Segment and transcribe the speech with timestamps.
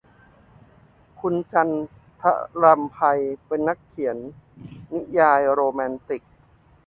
[1.19, 1.69] คุณจัน
[2.21, 2.23] ท
[2.63, 2.97] รำไพ
[3.45, 4.17] เป็นนักเขียน
[4.93, 6.23] นิยายโรแมนติก